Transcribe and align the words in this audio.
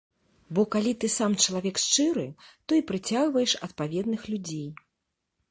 Бо 0.59 0.63
калі 0.75 0.93
ты 1.03 1.09
сам 1.15 1.35
чалавек 1.43 1.75
шчыры, 1.83 2.23
то 2.65 2.71
і 2.81 2.85
прыцягваеш 2.93 3.55
адпаведных 3.69 4.21
людзей. 4.33 4.67